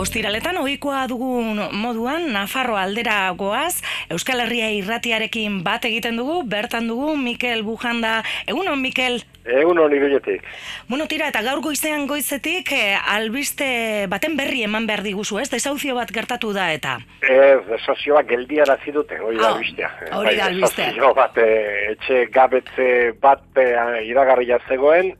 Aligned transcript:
Ostiraletan 0.00 0.56
ohikoa 0.56 1.02
dugun 1.10 1.58
moduan 1.76 2.30
Nafarro 2.32 2.78
aldera 2.80 3.28
goaz, 3.36 3.82
Euskal 4.08 4.40
Herria 4.40 4.70
irratiarekin 4.72 5.58
bat 5.66 5.84
egiten 5.84 6.16
dugu, 6.16 6.38
bertan 6.48 6.86
dugu 6.88 7.10
Mikel 7.20 7.60
Bujanda. 7.66 8.22
Egunon 8.48 8.80
Mikel? 8.80 9.18
Egunon 9.44 9.92
iruletik. 9.92 10.46
Bueno, 10.88 11.04
tira, 11.10 11.28
eta 11.28 11.42
gaur 11.44 11.60
goizean 11.64 12.06
goizetik 12.08 12.72
eh, 12.72 12.96
albiste 13.12 14.06
baten 14.08 14.38
berri 14.40 14.62
eman 14.64 14.86
behar 14.88 15.02
diguzu, 15.04 15.36
ez? 15.42 15.50
Desauzio 15.52 15.98
bat 15.98 16.12
gertatu 16.16 16.54
da 16.56 16.70
eta. 16.72 16.96
Ez, 17.20 17.60
desazio 17.68 18.16
bat 18.16 18.28
geldia 18.30 18.64
hori 18.64 19.36
da 19.36 19.50
Ah, 19.50 19.52
albistea. 19.52 19.90
hori 20.16 20.36
da 20.36 20.44
Bai, 20.46 20.54
albistea. 20.54 20.86
desazio 20.94 21.12
bat, 21.14 21.36
eh, 21.36 21.92
etxe 21.92 22.24
gabetze 22.32 22.88
bat 23.20 23.42
eh, 23.56 24.06
iragarria 24.08 24.60
zegoen, 24.68 25.12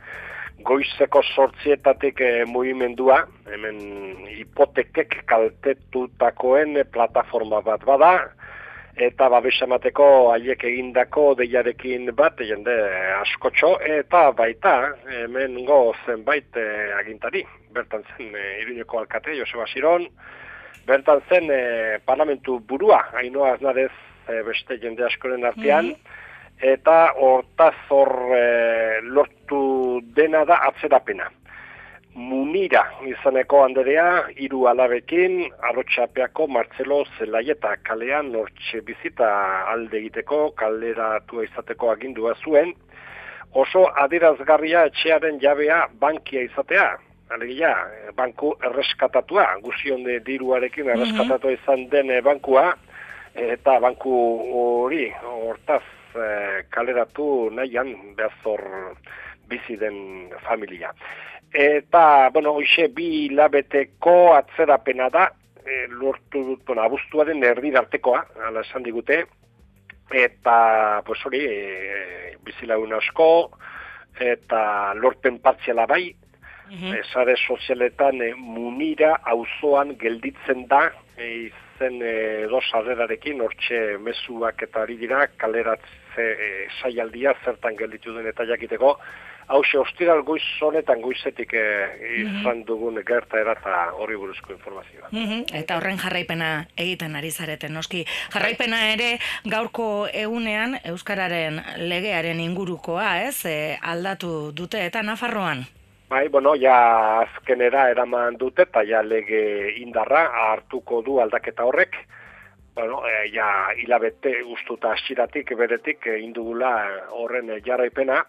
goizeko 0.64 1.22
sortzietatik 1.34 2.20
eh, 2.20 2.44
mugimendua, 2.46 3.24
hemen 3.50 3.80
hipotekek 4.28 5.22
kaltetutakoen 5.30 6.76
eh, 6.80 6.86
plataforma 6.92 7.62
bat 7.64 7.84
bada, 7.88 8.12
eta 9.00 9.28
babesamateko 9.32 10.06
haiek 10.34 10.64
egindako 10.68 11.30
deiarekin 11.38 12.10
bat, 12.16 12.40
jende 12.44 12.74
askotxo, 13.20 13.76
eta 14.00 14.28
baita 14.36 14.74
hemen 15.22 15.56
go 15.68 15.94
zenbait 16.04 16.60
eh, 16.60 16.90
agintari, 16.98 17.44
bertan 17.74 18.04
zen 18.16 18.34
eh, 18.34 18.60
Iruñeko 18.64 19.00
alkate, 19.00 19.36
Joseba 19.38 19.66
Siron, 19.70 20.08
bertan 20.86 21.22
zen 21.28 21.50
eh, 21.54 21.98
parlamentu 22.04 22.60
burua, 22.60 23.04
hainoa 23.16 23.54
aznarez 23.56 23.92
eh, 24.28 24.42
beste 24.46 24.78
jende 24.82 25.06
askoren 25.06 25.46
artean, 25.48 25.94
eta 26.60 27.12
hortaz 27.16 27.74
hor 27.88 28.12
eh, 28.36 29.00
lortu 29.02 29.62
dena 30.16 30.44
da 30.44 30.60
atzerapena. 30.68 31.28
Munira 32.14 32.82
izaneko 33.06 33.62
anderea, 33.62 34.06
hiru 34.34 34.64
alabekin, 34.66 35.44
arotxapeako 35.68 36.48
Martzelo 36.50 37.04
Zelaieta 37.18 37.76
kalean 37.86 38.32
nortxe 38.32 38.80
bizita 38.86 39.28
alde 39.70 40.00
egiteko, 40.00 40.40
kaleratua 40.58 41.44
izateko 41.46 41.92
agindua 41.92 42.34
zuen, 42.42 42.74
oso 43.54 43.84
adirazgarria 44.02 44.88
etxearen 44.90 45.38
jabea 45.42 45.84
bankia 46.02 46.42
izatea, 46.48 46.88
alegia, 47.30 47.72
banku 48.16 48.56
erreskatatua, 48.66 49.46
guzion 49.62 50.02
de 50.04 50.18
diruarekin 50.26 50.90
erreskatatua 50.90 51.54
izan 51.54 51.86
den 51.94 52.10
eh, 52.10 52.20
bankua, 52.26 52.72
eta 53.34 53.78
banku 53.78 54.12
hori, 54.60 55.06
hortaz, 55.22 55.84
eh, 56.18 56.66
kaleratu 56.74 57.50
nahian 57.54 57.94
behazor 58.18 58.66
bizi 59.50 59.76
den 59.76 60.30
familia. 60.46 60.92
Eta, 61.52 62.30
bueno, 62.30 62.54
hoxe 62.60 62.86
bi 62.94 63.28
labeteko 63.34 64.36
atzerapena 64.36 65.10
da, 65.10 65.26
e, 65.66 65.86
lortu 65.90 66.44
dut, 66.52 66.64
bueno, 66.66 66.84
abuztuaren 66.86 67.42
erdirartekoa, 67.44 68.24
ala 68.46 68.62
esan 68.62 68.86
digute, 68.86 69.24
eta, 70.10 71.02
pues 71.06 71.20
hori, 71.26 71.42
e, 71.42 72.36
bizilagun 72.46 72.94
asko, 72.94 73.28
eta 74.20 74.94
lorpen 74.94 75.38
partziala 75.42 75.86
bai, 75.86 76.14
Mhm. 76.70 76.94
e, 76.94 77.02
sare 77.12 77.34
sozialetan 77.36 78.22
e, 78.22 78.34
munira 78.34 79.16
auzoan 79.26 79.96
gelditzen 79.98 80.68
da, 80.70 80.92
e, 81.16 81.50
izen 81.50 81.98
e, 82.02 82.12
edo 82.46 82.60
sarrerarekin, 82.62 83.40
hortxe 83.42 83.98
mezuak 83.98 84.62
eta 84.62 84.84
ari 84.84 84.96
dira, 85.00 85.24
kaleratze 86.10 86.22
e, 86.22 86.68
saialdia 86.82 87.34
zertan 87.44 87.76
gelditu 87.76 88.14
den 88.14 88.26
eta 88.26 88.44
jakiteko, 88.44 88.98
hause 89.48 89.78
ostiral 89.78 90.22
goiz 90.22 90.42
honetan 90.62 91.00
goizetik 91.00 91.52
e, 91.54 91.62
izan 92.22 92.64
dugun 92.64 93.00
gerta 93.06 93.40
eta 93.40 93.92
hori 93.92 94.16
buruzko 94.16 94.52
informazioa. 94.52 95.08
Mhm, 95.10 95.44
Eta 95.54 95.76
horren 95.76 95.98
jarraipena 95.98 96.66
egiten 96.76 97.16
ari 97.16 97.30
zareten, 97.30 97.74
noski. 97.74 98.04
Jarraipena 98.32 98.92
ere 98.92 99.18
gaurko 99.44 100.06
egunean 100.12 100.78
Euskararen 100.84 101.60
legearen 101.78 102.40
ingurukoa, 102.40 103.22
ez? 103.22 103.44
E, 103.44 103.78
aldatu 103.82 104.52
dute 104.52 104.84
eta 104.86 105.02
Nafarroan. 105.02 105.66
Bai, 106.10 106.28
bueno, 106.28 106.56
ja 106.56 107.20
azkenera 107.20 107.88
eraman 107.90 108.36
dute 108.36 108.62
eta 108.62 108.82
ja 108.82 109.02
lege 109.02 109.76
indarra 109.78 110.26
hartuko 110.50 111.02
du 111.02 111.20
aldaketa 111.20 111.64
horrek. 111.64 111.94
Bueno, 112.80 113.06
e, 113.06 113.28
ja 113.28 113.74
hilabete 113.76 114.30
ustuta 114.42 114.94
asiratik 114.96 115.50
beretik 115.52 116.06
e, 116.08 116.14
indugula 116.24 116.70
horren 117.12 117.50
e, 117.52 117.58
jarraipena. 117.60 118.22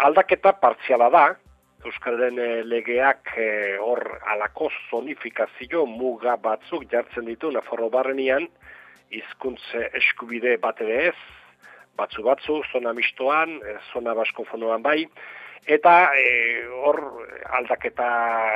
Aldaketa 0.00 0.54
partziala 0.56 1.10
da, 1.12 1.24
Euskararen 1.84 2.64
legeak 2.68 3.34
hor 3.84 4.00
alako 4.32 4.70
zonifikazio 4.88 5.84
muga 5.88 6.38
batzuk 6.40 6.86
jartzen 6.88 7.28
ditu 7.28 7.52
Nafarro 7.52 7.90
barrenian, 7.92 8.48
hizkuntze 9.12 9.86
eskubide 10.00 10.56
bat 10.64 10.80
ere 10.80 10.98
ez, 11.10 11.20
batzu 12.00 12.24
batzu, 12.24 12.58
zona 12.72 12.96
mistoan, 12.96 13.58
zona 13.92 14.16
baskofonoan 14.16 14.84
bai, 14.84 15.04
eta 15.66 15.94
e, 16.16 16.64
hor 16.84 17.00
aldaketa 17.58 18.08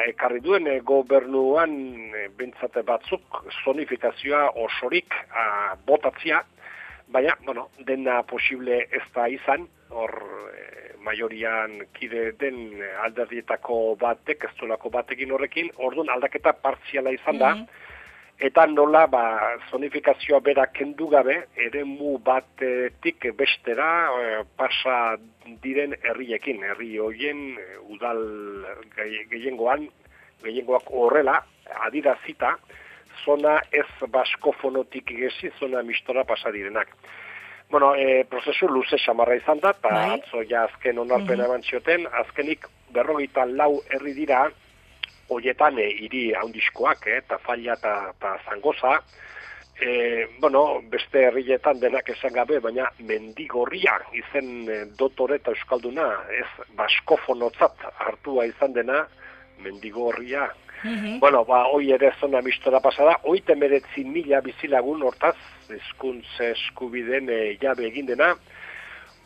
ekarri 0.08 0.40
duen 0.40 0.66
e, 0.66 0.78
gobernuan 0.80 1.74
e, 2.14 2.28
bintzate 2.38 2.82
batzuk 2.82 3.44
zonifikazioa 3.64 4.50
osorik 4.64 5.14
a, 5.30 5.76
botatzia, 5.86 6.42
baina, 7.08 7.36
bueno, 7.44 7.68
dena 7.86 8.22
posible 8.22 8.86
ez 8.90 9.04
da 9.14 9.28
izan, 9.28 9.68
hor 9.90 10.14
e, 10.52 10.94
maiorian 11.04 11.82
kide 11.92 12.32
den 12.40 12.80
alderdietako 13.04 13.96
batek, 14.00 14.48
ez 14.48 14.68
batekin 14.90 15.32
horrekin, 15.32 15.70
orduan 15.76 16.08
aldaketa 16.08 16.52
partziala 16.52 17.12
izan 17.12 17.38
da, 17.38 17.54
eta 18.38 18.66
nola 18.66 19.06
ba, 19.06 19.24
zonifikazioa 19.70 20.40
bera 20.40 20.66
kendu 20.74 21.08
gabe, 21.08 21.36
eremu 21.66 22.18
batetik 22.24 23.28
bestera 23.38 23.88
e, 24.10 24.42
pasa 24.56 25.16
diren 25.62 25.94
herriekin, 26.02 26.62
herri 26.64 26.98
hoien 26.98 27.44
e, 27.58 27.66
udal 27.94 28.22
gehiengoan, 29.30 29.86
gehiengoak 30.42 30.90
horrela, 30.90 31.40
adirazita, 31.86 32.56
zona 33.24 33.60
ez 33.72 33.86
baskofonotik 34.10 35.14
egesi, 35.14 35.52
zona 35.60 35.82
mistora 35.82 36.24
pasa 36.24 36.50
direnak. 36.50 36.90
Bueno, 37.70 37.94
e, 37.94 38.24
prozesu 38.28 38.68
luze 38.68 38.98
samarra 38.98 39.38
izan 39.38 39.62
da, 39.62 39.72
eta 39.72 39.94
Bai. 39.94 40.18
atzo 40.18 40.42
ja 40.50 40.66
azken 40.68 40.98
onarpena 40.98 41.46
eman 41.46 41.62
zioten, 41.62 42.06
azkenik 42.20 42.66
berrogeita 42.94 43.46
lau 43.46 43.80
herri 43.90 44.12
dira, 44.14 44.44
hoietan 45.28 45.78
e, 45.78 45.88
hiri 46.04 46.24
haundiskoak, 46.38 47.06
eh, 47.06 47.18
eta 47.22 47.38
falla 47.38 47.76
eta, 47.78 48.38
zangoza, 48.48 48.98
e, 49.80 50.26
bueno, 50.40 50.82
beste 50.90 51.26
herrietan 51.28 51.80
denak 51.80 52.08
esan 52.14 52.32
gabe, 52.32 52.60
baina 52.60 52.90
mendigorria 52.98 53.98
izen 54.12 54.68
e, 54.68 54.80
dotore 54.98 55.40
eta 55.40 55.54
euskalduna, 55.54 56.08
ez 56.30 56.68
baskofonotzat 56.78 57.88
hartua 58.06 58.46
izan 58.46 58.72
dena, 58.76 59.04
mendigorria. 59.64 60.50
Mhm. 60.84 61.18
Bueno, 61.20 61.44
ba, 61.48 61.64
hoi 61.72 61.92
ere 61.92 62.12
zona 62.20 62.42
mistora 62.42 62.80
pasada, 62.80 63.16
hoite 63.24 63.54
meretzi 63.56 64.04
mila 64.04 64.42
bizilagun 64.44 65.02
hortaz, 65.02 65.36
hizkuntza 65.72 66.50
eskubiden 66.52 67.30
e, 67.32 67.56
jabe 67.60 67.86
egin 67.88 68.06
dena, 68.06 68.34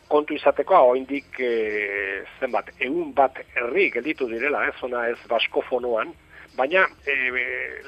kontu 0.09 0.35
izateko, 0.35 0.77
oindik 0.93 1.39
e, 1.39 1.51
zenbat, 2.39 2.71
egun 2.81 3.13
bat 3.17 3.37
herri 3.55 3.89
gelditu 3.93 4.27
direla, 4.29 4.65
ez 4.67 4.75
zona 4.81 5.05
ez 5.11 5.19
baskofonoan, 5.29 6.13
baina 6.57 6.87
e, 7.05 7.15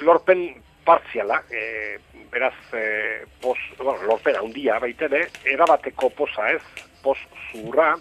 lorpen 0.05 0.45
partziala, 0.85 1.41
e, 1.49 1.97
beraz, 2.31 2.55
e, 2.77 2.85
pos, 3.41 3.57
bueno, 3.79 3.97
lorpen 4.07 4.37
handia 4.39 4.79
baitere, 4.81 5.27
erabateko 5.55 6.11
poza 6.17 6.49
ez, 6.53 6.63
pos 7.03 7.17
zurra, 7.49 7.95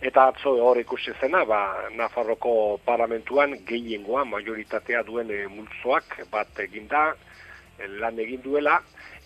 eta 0.00 0.30
atzo 0.32 0.54
hor 0.64 0.80
ikusi 0.80 1.12
zena, 1.20 1.44
ba, 1.44 1.60
Nafarroko 1.96 2.80
parlamentuan 2.86 3.58
gehiengoa, 3.68 4.24
majoritatea 4.24 5.04
duen 5.08 5.32
e, 5.32 5.44
multzoak 5.52 6.22
bat 6.32 6.64
eginda, 6.64 7.10
lan 8.00 8.18
egin 8.20 8.42
duela, 8.44 8.80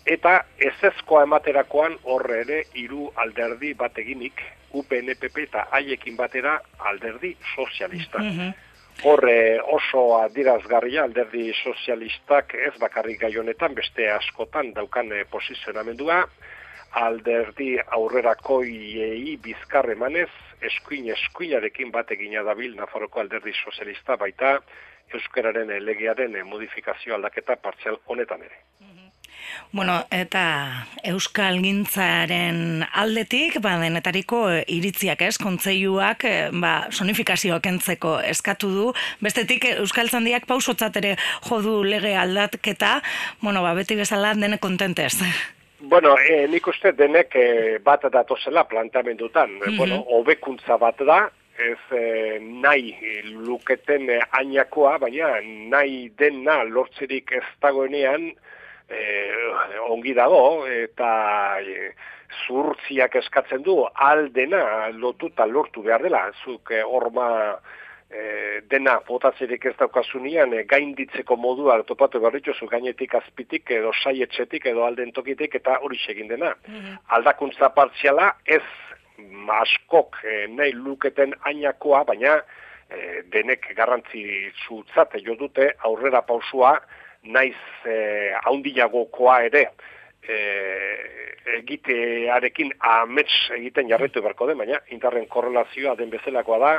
eta 0.05 0.35
ezezkoa 0.61 1.23
ematerakoan 1.25 1.97
horre 2.03 2.39
ere 2.43 2.61
hiru 2.77 3.09
alderdi 3.15 3.73
bat 3.73 3.97
eginik, 3.97 4.41
UPNPP 4.75 5.41
eta 5.47 5.65
haiekin 5.71 6.17
batera 6.17 6.59
alderdi 6.91 7.35
sozialista. 7.55 8.19
Mhm. 8.19 8.53
Horre 9.03 9.59
oso 9.61 10.01
adirazgarria 10.21 11.03
alderdi 11.03 11.51
sozialistak 11.53 12.53
ez 12.55 12.73
bakarrik 12.79 13.19
gai 13.19 13.37
honetan, 13.37 13.75
beste 13.75 14.09
askotan 14.11 14.71
daukan 14.73 15.11
eh, 15.11 15.25
posizionamendua, 15.31 16.21
alderdi 16.91 17.75
aurrerakoiei 17.97 19.37
bizkar 19.43 19.89
emanez, 19.91 20.31
eskuin 20.61 21.09
eskuinarekin 21.11 21.91
bat 21.91 22.11
egina 22.11 22.43
dabil 22.43 22.75
Nafarroko 22.75 23.19
alderdi 23.19 23.53
sozialista 23.63 24.15
baita 24.17 24.59
Euskararen 25.13 25.71
eh, 25.71 25.81
legearen 25.81 26.35
eh, 26.35 26.43
modifikazio 26.43 27.15
aldaketa 27.15 27.55
partzial 27.55 27.99
honetan 28.07 28.47
ere. 28.47 28.63
Bueno, 29.71 30.05
eta 30.11 30.85
Euskal 31.03 31.59
Gintzaren 31.63 32.85
aldetik, 32.93 33.57
ba, 33.61 33.75
denetariko 33.81 34.45
iritziak 34.71 35.25
ez, 35.25 35.35
kontzeiuak, 35.41 36.23
eh, 36.23 36.49
ba, 36.53 36.87
sonifikazioa 36.91 37.59
kentzeko 37.59 38.19
eskatu 38.23 38.71
du, 38.71 38.85
bestetik 39.21 39.67
Euskal 39.73 40.09
Zandiak 40.09 40.47
pausotzat 40.47 40.95
ere 41.01 41.15
jodu 41.49 41.81
lege 41.83 42.15
aldatketa, 42.15 43.01
bueno, 43.41 43.65
ba, 43.65 43.73
beti 43.75 43.99
bezala 43.99 44.33
dene 44.33 44.57
kontentez. 44.63 45.17
Bueno, 45.85 46.15
e, 46.17 46.45
nik 46.47 46.67
uste 46.71 46.93
denek 46.97 47.35
e, 47.35 47.47
bat 47.83 48.07
datozela 48.11 48.63
plantamendutan. 48.65 49.59
Mm 49.59 49.77
Bueno, 49.77 49.99
hobekuntza 50.07 50.79
bat 50.81 51.01
da, 51.05 51.25
ez 51.59 51.79
e, 51.91 52.39
nahi 52.39 52.95
luketen 53.45 54.09
e, 54.09 54.19
ainakoa, 54.39 54.97
baina 55.03 55.35
nahi 55.43 56.09
dena 56.17 56.63
lortzerik 56.63 57.35
ez 57.37 57.45
dagoenean, 57.61 58.31
e, 58.89 58.99
ongi 59.89 60.13
dago 60.13 60.65
eta 60.67 61.09
e, 61.61 61.93
zurtziak 62.45 63.15
eskatzen 63.21 63.63
du 63.63 63.79
aldena 64.09 64.89
lotuta 64.93 65.45
lortu 65.45 65.83
behar 65.85 66.03
dela 66.03 66.27
zuk 66.43 66.71
e, 66.71 66.83
orma 66.83 67.27
e, 68.09 68.61
dena 68.69 68.99
botatzerik 69.07 69.65
ez 69.65 69.75
daukazunian 69.79 70.53
e, 70.53 70.63
gainditzeko 70.69 71.37
modua 71.37 71.81
topatu 71.83 72.19
behar 72.19 72.39
zu 72.53 72.67
gainetik 72.67 73.15
azpitik 73.15 73.71
edo 73.71 73.91
saietxetik 74.03 74.65
edo 74.65 74.85
alden 74.85 75.11
tokitik 75.11 75.55
eta 75.55 75.79
hori 75.81 75.99
egin 76.09 76.27
dena. 76.27 76.55
Mhm. 76.67 76.97
Aldakuntza 77.07 77.69
partziala 77.69 78.35
ez 78.45 78.63
askok 79.61 80.17
e, 80.23 80.47
nahi 80.47 80.73
luketen 80.73 81.33
ainakoa, 81.43 82.03
baina 82.03 82.41
e, 82.89 83.23
denek 83.31 83.73
garrantzi 83.75 84.51
zutzat 84.67 85.15
jo 85.23 85.35
dute 85.35 85.73
aurrera 85.83 86.21
pausua 86.21 86.79
naiz 87.25 87.57
e, 87.85 87.95
haundiagokoa 88.45 89.39
ere 89.49 89.67
e, 90.27 90.37
egitearekin 91.59 92.73
amets 92.79 93.33
egiten 93.57 93.89
jarretu 93.89 94.21
beharko 94.21 94.47
den, 94.49 94.57
baina 94.57 94.79
interren 94.93 95.27
korrelazioa 95.27 95.95
den 95.99 96.09
bezalakoa 96.13 96.59
da, 96.59 96.71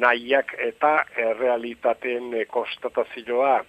nahiak 0.00 0.54
eta 0.70 1.04
errealitateen 1.18 2.34
konstatazioa 2.48 3.60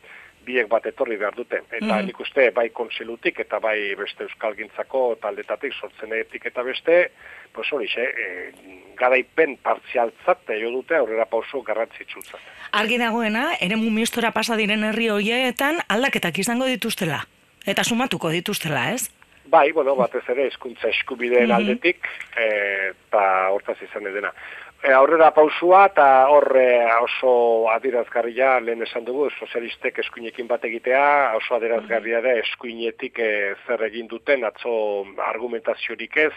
biek 0.46 0.68
bat 0.70 0.86
etorri 0.90 1.18
behar 1.18 1.36
duten. 1.38 1.66
Eta 1.72 1.86
mm 1.86 2.08
nik 2.08 2.20
uste 2.20 2.50
bai 2.56 2.70
konselutik 2.70 3.40
eta 3.40 3.60
bai 3.60 3.94
beste 3.96 4.24
euskalgintzako 4.26 5.18
taldetatik 5.22 5.74
sortzen 5.74 6.14
egetik 6.18 6.48
eta 6.50 6.64
beste, 6.64 7.12
pues 7.54 7.70
hori, 7.72 7.88
e, 7.98 8.08
garaipen 8.98 9.58
partzialtzat 9.62 10.50
jo 10.62 10.72
dute 10.72 10.98
aurrera 10.98 11.26
pauso 11.26 11.62
garrantzitsutzat. 11.62 12.40
Argi 12.72 12.98
dagoena, 12.98 13.52
ere 13.60 13.76
mumistora 13.76 14.32
pasa 14.32 14.58
diren 14.58 14.84
herri 14.84 15.10
horietan 15.10 15.82
aldaketak 15.88 16.40
izango 16.40 16.66
dituztela. 16.66 17.26
Eta 17.66 17.84
sumatuko 17.84 18.32
dituztela, 18.34 18.90
ez? 18.96 19.10
Bai, 19.52 19.72
bueno, 19.76 19.98
batez 20.00 20.24
ere, 20.32 20.48
eskuntza 20.48 20.88
eskubideen 20.88 21.50
mm 21.50 21.56
aldetik, 21.58 22.08
eta 22.40 23.24
hortaz 23.52 23.76
izan 23.84 24.08
edena. 24.08 24.32
E, 24.82 24.94
aurrera 24.96 25.28
pausua 25.36 25.84
eta 25.92 26.06
horre 26.32 26.66
oso 27.04 27.34
adirazgarria 27.70 28.56
lehen 28.64 28.82
esan 28.86 29.04
dugu 29.06 29.28
sozialistek 29.36 30.00
eskuinekin 30.06 30.48
bat 30.48 30.64
egitea, 30.70 31.04
oso 31.38 31.58
adirazgarria 31.58 32.22
da 32.24 32.38
eskuinetik 32.40 33.20
e, 33.20 33.32
zer 33.68 33.84
egin 33.92 34.08
duten 34.10 34.48
atzo 34.48 34.74
argumentaziorik 35.28 36.18
ez, 36.24 36.34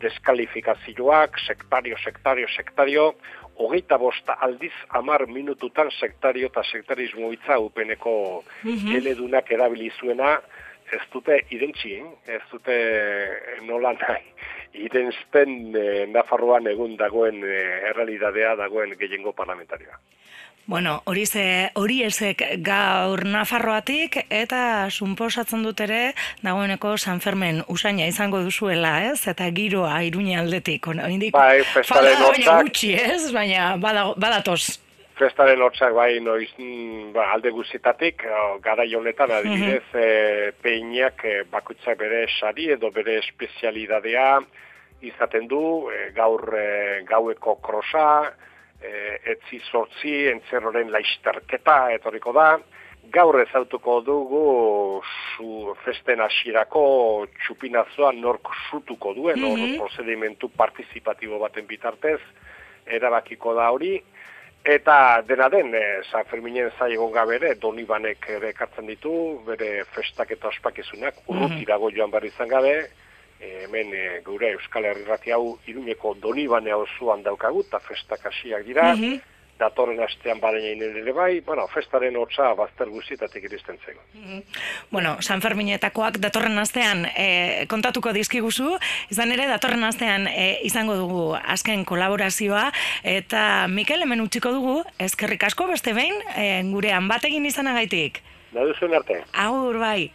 deskalifikazioak, 0.00 1.38
sektario, 1.46 2.00
sektario, 2.02 2.48
sektario, 2.56 3.06
hogeita 3.56 4.00
bosta 4.00 4.36
aldiz 4.40 4.74
amar 4.96 5.26
minututan 5.28 5.92
sektario 6.00 6.50
eta 6.50 6.64
sektarismo 6.64 7.30
itza 7.32 7.58
upeneko 7.58 8.44
mm 8.64 8.70
-hmm. 8.70 8.96
eledunak 8.96 9.52
erabilizuena, 9.52 10.40
ez 10.92 11.02
dute 11.12 11.40
identzi, 11.50 11.96
ez 12.26 12.42
dute 12.50 12.76
nola 13.66 13.92
nahi, 13.98 14.22
idensten 14.86 15.74
e, 15.74 16.06
Nafarroan 16.12 16.68
egun 16.70 16.96
dagoen 17.00 17.42
e, 17.44 17.56
errealidadea 17.90 18.54
dagoen 18.60 18.94
gehiengo 18.98 19.32
parlamentarioa. 19.32 19.98
Bueno, 20.66 21.00
hori 21.06 21.26
ze 21.26 21.70
hori 21.78 22.00
ezek 22.02 22.42
gaur 22.66 23.22
Nafarroatik 23.24 24.16
eta 24.34 24.88
sunposatzen 24.90 25.62
dut 25.62 25.80
ere 25.80 26.00
dagoeneko 26.42 26.96
San 26.98 27.20
Fermen 27.22 27.62
usaina 27.70 28.08
izango 28.10 28.40
duzuela, 28.42 28.96
ez? 29.12 29.28
Eta 29.30 29.46
giroa 29.54 30.00
Iruña 30.02 30.40
aldetik. 30.42 30.88
Oraindik 30.90 31.36
bai, 31.38 31.62
festaren 31.70 32.18
hortzak 32.18 32.66
gutxi, 32.66 32.96
ez? 32.98 33.30
Baina 33.32 33.76
badatoz 33.78 34.80
festaren 35.16 35.62
hortzak 35.64 35.94
bai 35.96 36.18
noiz 36.20 36.50
mm, 36.58 37.12
ba, 37.14 37.30
alde 37.32 37.50
guztietatik, 37.54 38.22
gara 38.64 38.84
honetan 38.98 39.32
adibidez, 39.32 39.82
mm 39.82 39.98
-hmm. 39.98 40.04
e, 40.04 40.52
peinak 40.62 41.24
e, 41.24 41.42
bakutzak 41.50 41.98
bere 41.98 42.26
sari 42.38 42.70
edo 42.70 42.90
bere 42.90 43.18
espezialidadea 43.18 44.40
izaten 45.00 45.48
du, 45.48 45.90
e, 45.90 46.10
gaur 46.12 46.54
e, 46.54 47.02
gaueko 47.08 47.56
krosa, 47.56 48.32
e, 48.80 49.20
etzi 49.32 49.60
sortzi, 49.70 50.28
entzerroren 50.28 50.90
laizterketa 50.90 51.90
etorriko 51.96 52.32
da, 52.32 52.58
gaur 53.12 53.40
ezautuko 53.40 54.00
dugu 54.00 55.02
zu 55.36 55.74
festen 55.84 56.20
hasierako 56.20 57.26
txupinazoa 57.38 58.12
nork 58.12 58.48
zutuko 58.70 59.14
duen, 59.14 59.40
mm 59.40 59.56
-hmm. 59.56 59.78
prozedimentu 59.78 60.48
partizipatibo 60.48 61.38
baten 61.38 61.66
bitartez, 61.66 62.20
erabakiko 62.86 63.54
da 63.54 63.70
hori, 63.70 64.02
Eta 64.66 65.22
dena 65.22 65.46
den, 65.48 65.74
e, 65.74 66.02
San 66.10 66.24
Ferminen 66.26 66.72
zai 66.78 66.92
egon 66.96 67.12
gabere, 67.14 67.54
Donibanek 67.62 68.26
ere 68.34 68.50
ekartzen 68.50 68.88
ditu, 68.90 69.12
bere 69.46 69.84
festak 69.94 70.32
eta 70.34 70.50
ospakizunak, 70.50 71.20
mhm. 71.22 71.36
urrutirago 71.36 71.92
joan 71.94 72.10
behar 72.10 72.26
izan 72.26 72.50
gabe, 72.50 72.74
e, 73.38 73.52
hemen 73.62 73.94
e, 73.94 74.04
gure 74.26 74.50
Euskal 74.56 74.90
Herri 74.90 75.32
hau 75.36 75.58
iruneko 75.70 76.14
Donibane 76.18 76.74
osoan 76.74 77.22
daukagu, 77.22 77.62
eta 77.68 77.78
festak 77.78 78.26
hasiak 78.26 78.66
dira, 78.66 78.92
mhm 78.94 79.35
datorren 79.58 80.00
astean 80.04 80.40
badain 80.40 80.82
ere 80.82 81.12
bai, 81.16 81.40
bueno, 81.46 81.66
festaren 81.72 82.16
hotza 82.20 82.52
bazter 82.58 82.90
guztietatik 82.92 83.46
iristen 83.48 83.78
zego. 83.84 84.02
Mm-hmm. 84.14 84.42
Bueno, 84.90 85.16
San 85.20 85.42
Ferminetakoak 85.42 86.18
datorren 86.22 86.58
astean 86.58 87.06
e, 87.14 87.64
kontatuko 87.70 88.12
dizkiguzu, 88.16 88.76
izan 89.14 89.32
ere 89.32 89.48
datorren 89.50 89.84
astean 89.88 90.28
e, 90.28 90.58
izango 90.68 90.98
dugu 91.00 91.24
azken 91.40 91.84
kolaborazioa, 91.88 92.68
eta 93.16 93.66
Mikel 93.72 94.04
hemen 94.04 94.24
utziko 94.24 94.52
dugu, 94.52 94.76
ezkerrik 94.98 95.48
asko 95.48 95.70
beste 95.72 95.96
behin, 95.96 96.20
e, 96.36 96.62
gurean 96.70 97.08
batekin 97.08 97.48
izanagaitik. 97.48 98.22
Da 98.52 98.64
duzuen 98.64 98.94
arte. 98.96 99.22
Agur 99.32 99.80
bai. 99.80 100.10